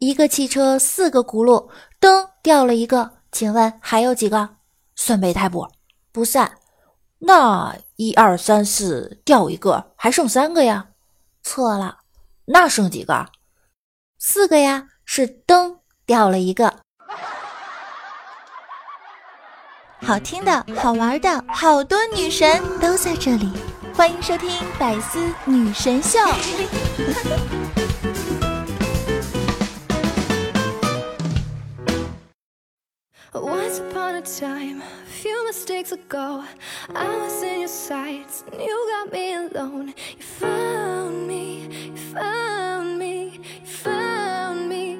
[0.00, 4.56] 一个汽车四个轱辘，灯掉了一个，请问还有几个？
[4.96, 5.68] 算备胎不？
[6.10, 6.50] 不算。
[7.18, 10.88] 那一二三四掉一个，还剩三个呀？
[11.42, 11.98] 错了。
[12.46, 13.26] 那剩几个？
[14.18, 16.78] 四个呀，是灯掉了一个。
[20.00, 23.52] 好听的、好玩的，好多女神都在这里，
[23.94, 26.18] 欢迎收听百思女神秀。
[33.70, 36.42] Once upon a time, a few mistakes ago,
[36.92, 39.94] I was in your sights, and you got me alone.
[40.18, 44.98] You found me, you found me, you found me,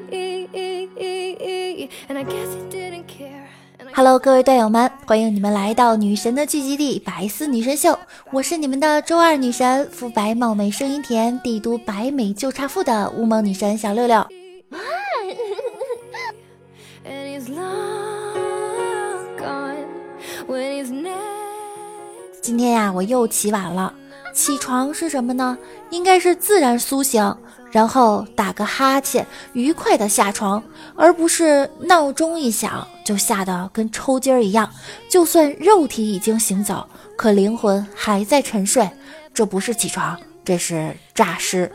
[2.09, 3.49] and I guess you didn't care.
[3.93, 7.99] Hello，各位队友们，欢迎你们来到女神的聚集地——百思女神秀。
[8.31, 14.25] 我是你们的周二女神，肤白貌美，声音甜，帝都白美就差富的乌蒙女神小六六。
[22.43, 23.93] 今天呀，我又起晚了。
[24.33, 25.59] 起床是什么呢？
[25.91, 27.37] 应该是自然苏醒，
[27.71, 30.63] 然后打个哈欠，愉快的下床，
[30.97, 34.71] 而不是闹钟一响就吓得跟抽筋儿一样。
[35.09, 38.89] 就算肉体已经行走，可灵魂还在沉睡。
[39.35, 41.71] 这不是起床，这是诈尸。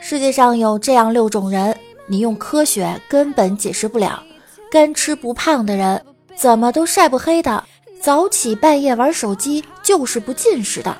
[0.00, 1.76] 世界上有这样六种人，
[2.08, 4.22] 你用科学根本解释不了。
[4.70, 6.00] 干吃不胖的人，
[6.36, 7.60] 怎么都晒不黑的；
[8.00, 10.92] 早起半夜玩手机就是不近视的；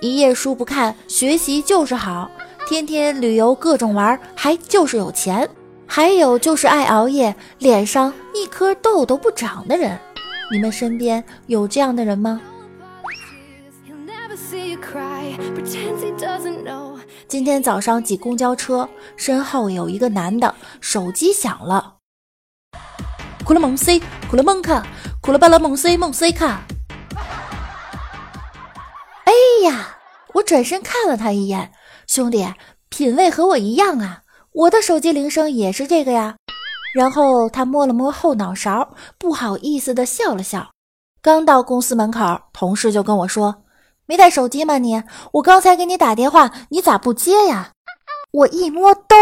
[0.00, 2.28] 一页书不看，学习就是好；
[2.68, 5.46] 天天旅游各种玩，还就是有钱；
[5.86, 9.98] 还有就是爱熬夜，脸上一颗痘痘不长的人。
[10.52, 12.38] 你们身边有这样的人吗？
[17.26, 21.93] 今天早上挤公交车，身后有一个男的，手机响了。
[23.44, 24.00] 库拉蒙 C，
[24.30, 24.86] 库拉蒙卡，
[25.20, 26.62] 库拉巴拉蒙 C 蒙 C 卡。
[29.26, 29.32] 哎
[29.68, 29.98] 呀！
[30.32, 31.70] 我转身看了他一眼，
[32.06, 32.54] 兄弟，
[32.88, 34.22] 品味和我一样啊！
[34.52, 36.36] 我的手机铃声也是这个呀。
[36.94, 40.70] 然后他摸了摸后脑勺，不好意思的笑了笑。
[41.20, 43.64] 刚到公司门口，同事就跟我说
[44.06, 45.02] ：“没带手机吗你？
[45.32, 47.72] 我刚才给你打电话，你咋不接呀？”
[48.32, 49.14] 我一摸兜，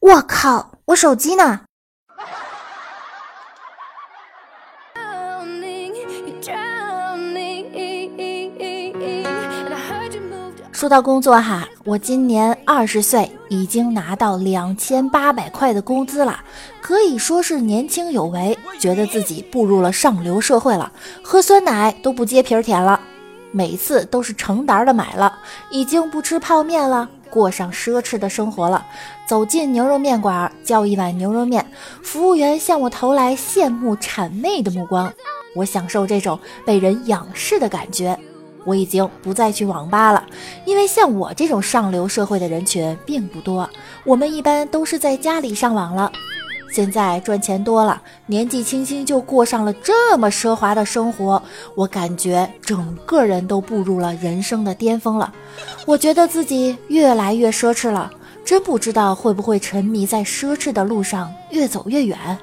[0.00, 1.60] 我靠，我手机呢？
[10.78, 16.38] 说到工作哈，我今年二十岁，已经拿到两千八百块的工资了，
[16.80, 23.00] 可以说是年轻有为，觉得自己步入了上流社会了，喝酸奶都不接瓶舔了，
[23.50, 25.40] 每次都是成沓的买了，
[25.72, 28.86] 已经不吃泡面了，过上奢侈的生活了。
[29.26, 31.66] 走进牛肉面馆，叫一碗牛肉面，
[32.04, 35.12] 服务员向我投来羡慕谄媚的目光，
[35.56, 38.16] 我享受这种被人仰视的感觉。
[38.64, 40.24] 我已经不再去网吧了，
[40.64, 43.68] 因为像我这种上流社会的人群并不多，
[44.04, 46.10] 我们一般都是在家里上网了。
[46.70, 51.42] 现在赚钱多了，年纪轻轻就过上了这么奢华的生活，
[51.74, 55.32] 我感觉整个人都步入了人生的巅峰了。
[55.86, 58.10] 我觉得自己越来越奢侈了，
[58.44, 62.38] 真不知道会不会沉迷在奢侈的路上越走越远。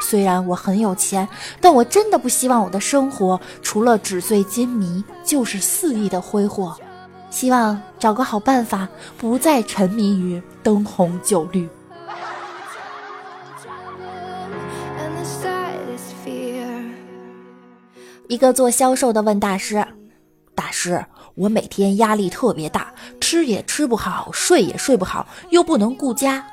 [0.00, 1.28] 虽然我很有钱，
[1.60, 6.76] 但我真的不希望我的生活除了纸醉金迷就是肆意的挥霍。
[7.30, 8.88] 希望找个好办法，
[9.18, 11.68] 不再沉迷于灯红酒绿。
[18.28, 19.86] 一个做销售的问大师
[20.54, 21.04] ：“大师，
[21.34, 26.44] 我每天压力特别大，吃也吃不好，睡也睡不好，又不能顾家。”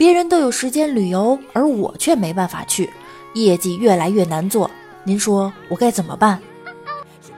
[0.00, 2.88] 别人都有时间旅游，而我却没办法去，
[3.34, 4.70] 业绩越来越难做。
[5.04, 6.40] 您说我该怎么办？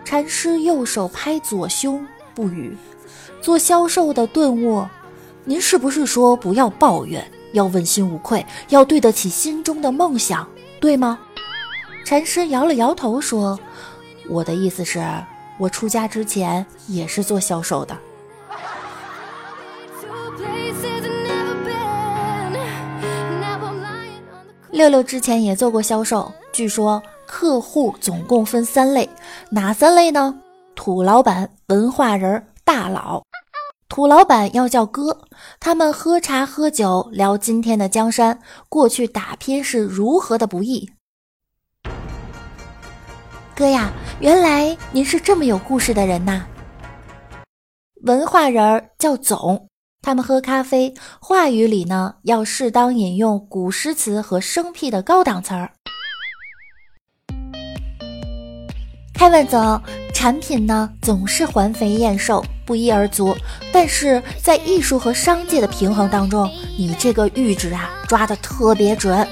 [0.05, 2.07] 禅师右手拍左胸，
[2.37, 2.77] 不语。
[3.41, 4.87] 做销售的顿悟，
[5.45, 10.49] 您是不是说不要抱怨，要问心无愧，要对得起心中的梦想，
[10.81, 11.19] 对吗？
[12.05, 13.59] 禅师摇了摇头说
[14.31, 15.05] ：“我的意思是，
[15.59, 17.99] 我出家之前也是做销售的。”
[24.73, 29.07] 六六之前也做过销售，据说客户总共分三类，
[29.51, 30.35] 哪三类呢？
[30.75, 33.23] 土老板、文化人、大佬。
[33.91, 35.19] 土老板要叫哥，
[35.61, 38.41] 他们喝茶喝酒，聊今天的江山，
[38.71, 40.91] 过去打拼是如何的不易。
[43.55, 46.47] 哥呀，原来您是这么有故事的人呐！
[48.05, 49.69] 文化人儿叫总。
[50.05, 55.71] 他们喝咖啡，话语里呢要适当引用古诗词和生僻的高档词儿。
[59.15, 59.81] 开问总，
[60.13, 63.33] 产品呢总是环肥燕瘦，不一而足，
[63.73, 69.27] 但是在艺术和商界的平衡当中，你这个阈值啊抓的特别准。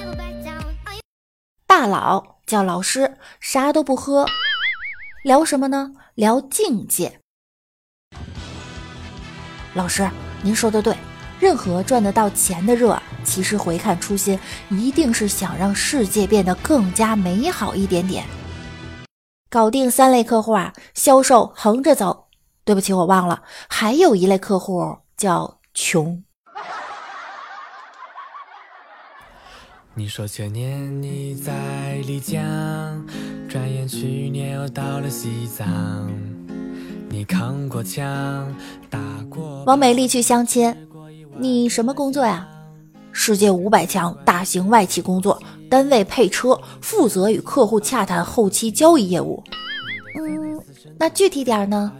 [1.67, 4.25] 大佬叫老师，啥都不喝，
[5.23, 5.91] 聊什么呢？
[6.15, 7.20] 聊境界。
[9.73, 10.09] 老师。
[10.43, 10.95] 您说的对，
[11.39, 14.39] 任何赚得到钱的热，其实回看初心，
[14.69, 18.25] 一定是想让世界变得更加美好一点点。
[19.49, 22.27] 搞定三类客户啊，销售横着走。
[22.63, 26.23] 对不起，我忘了，还有一类客户叫穷。
[29.93, 32.41] 你说前年你在丽江，
[33.49, 36.09] 转眼去年又到了西藏。
[37.11, 38.55] 你扛过枪，
[38.89, 38.97] 打
[39.29, 39.65] 过。
[39.65, 40.73] 王美丽去相亲，
[41.37, 42.47] 你什么工作呀？
[43.11, 45.37] 世界五百强大型外企工作，
[45.69, 49.43] 单位配车，负责与客户洽谈后期交易业务。
[50.15, 50.57] 嗯，
[50.97, 51.91] 那具体点呢？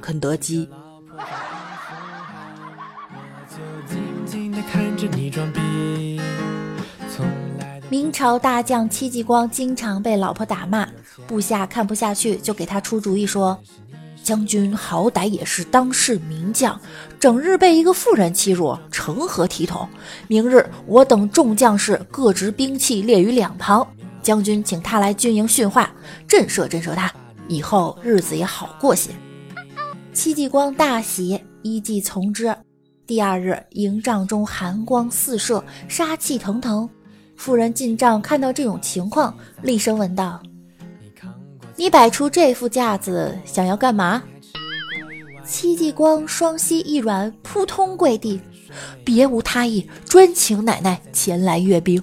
[0.00, 0.68] 肯德基。
[7.88, 10.88] 明朝大将戚继光经常被老婆打骂，
[11.28, 13.56] 部下看不下去，就给他出主意说。
[14.24, 16.80] 将军好歹也是当世名将，
[17.20, 19.86] 整日被一个妇人欺辱，成何体统？
[20.26, 23.86] 明日我等众将士各执兵器列于两旁，
[24.22, 25.92] 将军请他来军营训话，
[26.26, 27.12] 震慑震慑他，
[27.46, 29.10] 以后日子也好过些。
[30.14, 32.56] 戚继光大喜，依计从之。
[33.06, 36.88] 第二日，营帐中寒光四射，杀气腾腾。
[37.36, 40.40] 妇人进帐看到这种情况，厉声问道。
[41.76, 44.22] 你摆出这副架子，想要干嘛？
[45.44, 48.40] 戚继光双膝一软，扑通跪地，
[49.04, 52.02] 别无他意，专请奶奶前来阅兵。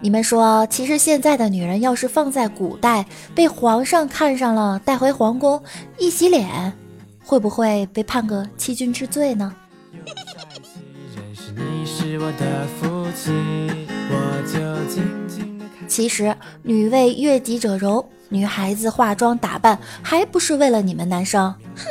[0.00, 3.04] 你们说，其实现在的女人要是放在古代，
[3.34, 5.62] 被皇上看上了，带回皇宫
[5.98, 6.72] 一洗脸，
[7.22, 9.54] 会不会被判个欺君之罪呢？
[15.86, 21.54] 其实，女为悦己者容，女孩子化妆打扮还不是为了你们男生？
[21.76, 21.84] 哼！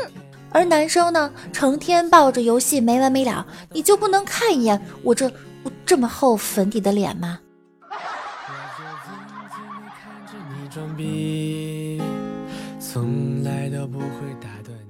[0.51, 5.31] 而男生呢，成天抱着游戏没完没了，你就不能看一眼我这
[5.63, 7.39] 我这么厚粉底的脸吗？
[12.79, 13.28] 从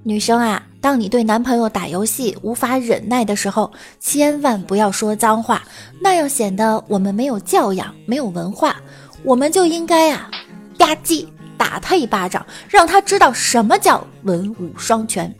[0.02, 5.62] 女生啊，当你对男朋友打游戏无法忍耐的时候，千万不要说脏话，
[6.00, 8.76] 那样显得我们没有教养、没有文化。
[9.22, 10.30] 我们就应该啊，
[10.78, 11.26] 吧唧
[11.58, 15.32] 打他一巴掌，让他知道什么叫文武双全。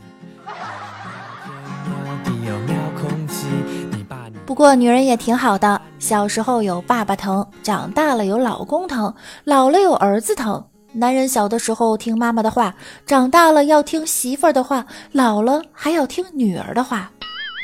[4.45, 9.11] 不过女人也挺好的，小时候有爸爸疼，长大了有老公疼，
[9.43, 10.63] 老了有儿子疼。
[10.93, 17.11] 男人小的时候听妈妈的话，长大了要听媳妇儿的话，老了还要听女儿的话，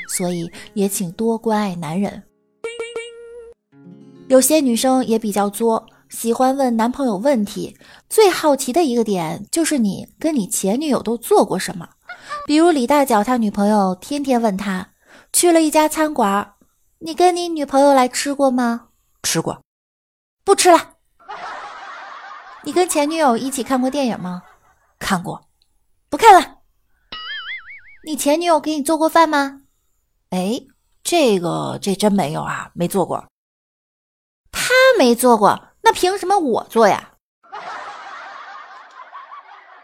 [0.08, 2.24] 所以也请多关爱男人。
[4.30, 7.78] 有些女生也比较作，喜欢问男朋友问题，
[8.10, 11.88] 最好奇的一个点就是你跟你前女友都做过什么。
[12.46, 14.90] 比如李大脚他女朋友天天问他，
[15.34, 16.54] 去了一家餐馆，
[17.00, 18.88] 你跟你女朋友来吃过吗？
[19.22, 19.62] 吃过，
[20.46, 20.97] 不吃了。
[22.68, 24.44] 你跟前女友一起看过电影吗？
[25.00, 25.48] 看过，
[26.10, 26.58] 不看了。
[28.04, 29.62] 你前女友给你做过饭吗？
[30.32, 30.60] 哎，
[31.02, 33.26] 这个这真没有啊，没做过。
[34.52, 37.14] 他没做过，那凭什么我做呀？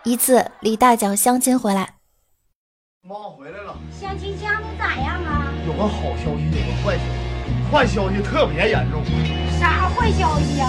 [0.03, 1.99] 一次，李大脚相亲回来，
[3.07, 5.53] 妈我回来了，相亲相的咋样啊？
[5.65, 9.01] 有个好消息，有个坏消息，坏消息特别严重。
[9.57, 10.67] 啥坏消息呀？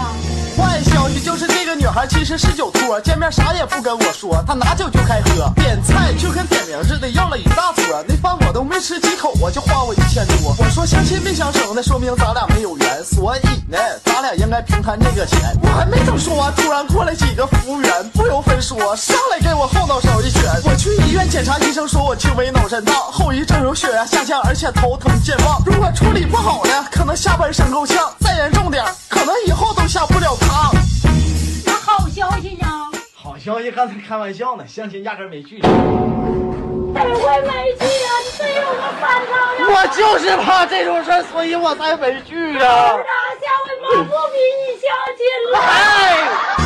[0.56, 10.54] 坏消息就是这个女孩其实是酒托，见面啥也不跟我说，她拿酒就开喝，点菜就跟点名似的，要了一大桌，那饭我都没吃几口啊，就花我一千多。
[10.58, 15.38] 我说相亲没相成，那说明咱俩没有缘，所以呢，咱俩应该平摊这个钱。
[15.62, 20.42] 我还没等说完，突然过来几个服务员，不由分说上来给我后脑勺一拳。
[20.64, 25.61] 我去医院检查，医生说我轻微脑震荡，后遗症有血压下降，而且头疼健忘。
[25.66, 28.11] 如果处理不好呢，可能下半身够呛，
[28.45, 30.37] 严重点，可能以后都下不了。
[31.65, 32.69] 那好消息呢？
[33.15, 35.63] 好消息，刚才开玩笑呢，相亲压根没去。
[35.63, 38.13] 怎么会没去啊？
[38.23, 39.65] 你真有个三套呀！
[39.67, 42.99] 我就是怕这种事所以我才没去啊。
[43.41, 46.63] 下回妈不逼你相亲了。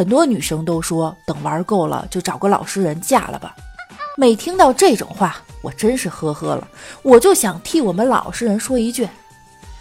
[0.00, 3.54] 很多女生都说等玩够了就找个老实人嫁了吧。
[4.16, 6.66] 每听到这种话，我真是呵呵了。
[7.02, 9.06] 我就想替我们老实人说一句：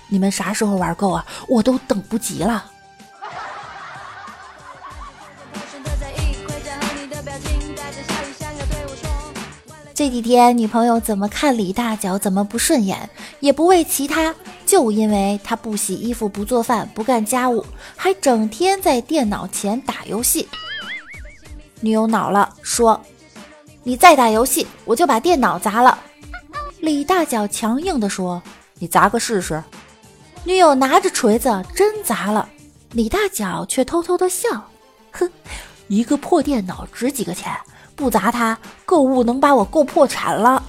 [0.10, 1.26] 你们啥时候玩够啊？
[1.48, 2.66] 我都等不及了。
[9.94, 13.10] 这几天女朋友怎么看李大脚怎么不顺眼，
[13.40, 14.36] 也不为其他，
[14.70, 20.48] 就因为他不洗衣服、不做饭、不干家务，还整天在电脑前打游戏。
[21.80, 23.02] 女友恼了，说
[23.82, 25.98] ：“你再打游戏，我就把电脑砸了。”
[26.82, 28.44] 李大脚强硬地说
[28.78, 29.64] ：“你砸个试试。”
[30.46, 32.48] 女友拿着锤子真砸了，
[32.92, 34.70] 李大脚却偷偷的笑
[35.10, 35.32] ：“哼，
[35.88, 37.52] 一个破电脑值几个钱？”
[37.98, 40.64] 不砸它，购物能把我购破产了。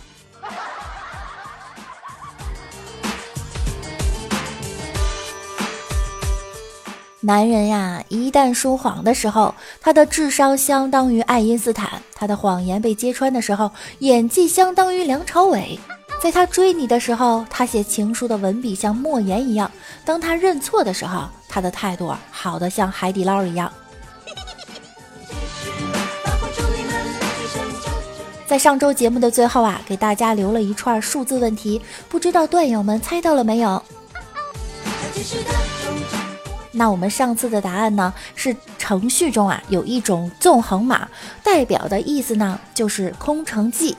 [7.31, 13.71] 男人呀，一旦说谎的时候，他的智商相当于爱因斯坦；他的谎言被揭穿的时候，
[14.01, 15.79] 演技相当于梁朝伟。
[16.21, 19.71] 在他追你的时候，他写情书的文笔像莫言一样；
[20.05, 23.73] 当他认错的时候，他的态度好的像海底捞一样。
[28.45, 33.81] 在上周节目的最后啊，给大家留了一串数字问题，不知道段友们猜到了没有？
[36.73, 41.09] 那我们上次的答案呢，是程序中啊有一种纵横码，
[41.43, 43.97] 代表的意思呢就是空城计。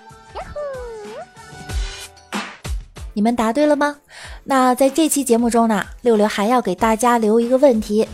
[3.13, 3.97] 你们答对了吗？
[4.45, 8.07] 那在这期节目中呢，六六还要给大家留一个问题：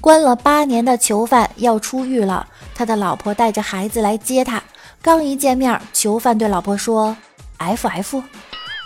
[0.00, 2.48] 关了八年的囚犯要出狱了。
[2.74, 4.62] 他的老婆带着孩子来接他，
[5.00, 7.16] 刚一见面，囚犯对老婆说
[7.58, 8.22] ：“F F。”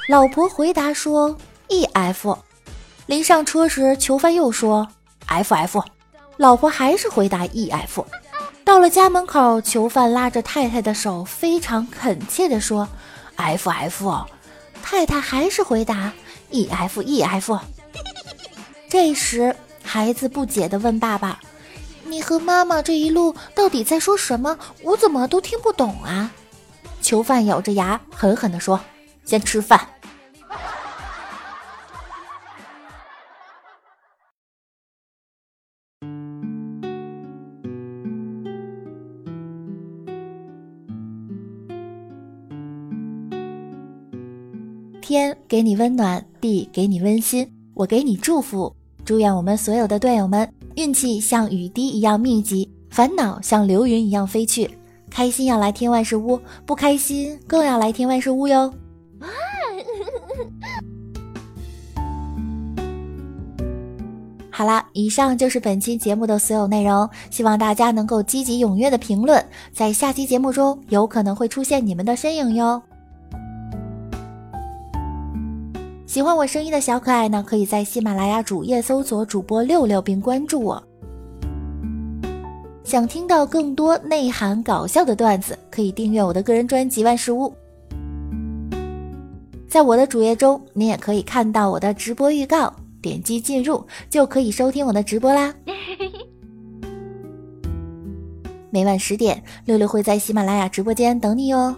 [0.09, 1.37] 老婆回答说
[1.69, 2.37] ：“E F。”
[3.06, 4.88] 临上车时，囚犯又说
[5.26, 5.82] ：“F F。”
[6.38, 8.06] 老婆还是回答 E F。
[8.64, 12.88] 到了家门口，囚犯拉着太太的手，非常恳切地说
[13.37, 14.26] ：“F F。”
[14.82, 16.12] 太太还是回答
[16.50, 17.59] E F E F。
[18.88, 21.38] 这时，孩子不解地问爸爸。
[22.04, 24.59] 你和妈妈这一路到底在说什么？
[24.82, 26.30] 我怎么都听不懂啊！
[27.00, 28.78] 囚犯咬着牙，狠狠地说
[29.25, 29.80] ：“先吃饭。”
[45.12, 48.75] 天给你温暖，地给你温馨，我给你祝福。
[49.04, 50.50] 祝愿我们所有的队友们。
[50.76, 54.71] 运气像雨滴一样密集，烦恼像流云一样飞去。
[55.11, 58.73] 开心要来听万事屋，不开心更要来听万事屋哟。
[64.49, 72.83] 好啦，以上就是本期节目的所有内容，希望大家能够积极踊跃的评论，在下期节目中有可能会出现你们的身影哟。
[76.12, 80.83] 喜欢我声音的小可爱呢，可以在喜马拉雅主页搜索主播六六并关注我。
[82.85, 87.50] 想听到更多内涵搞笑的段子，可以订阅我的个人专辑万事屋。
[89.66, 95.54] 在我的主页中，你也可以看到我的直播预告，点击进入就可以收听我的直播啦。
[98.69, 101.75] 每晚十点，六六会在喜马拉雅直播间等你哟。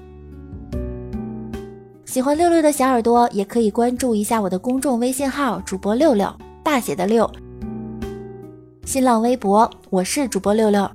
[2.15, 7.29] 喜欢六六的小耳朵也可以关注一下我的公众微信号主播六六大写的六，
[8.85, 10.89] 新浪微博我是主播六六，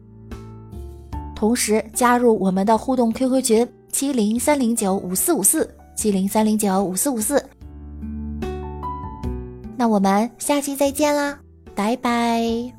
[1.36, 7.44] 同时加入我们的互动 QQ 群七零三零九五四五四七零三零九五四五四，
[9.76, 11.38] 那我们下期再见啦，
[11.76, 12.79] 拜拜。